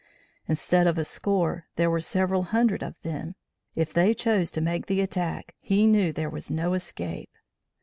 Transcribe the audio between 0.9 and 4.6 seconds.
a score there were several hundred of them: if they chose to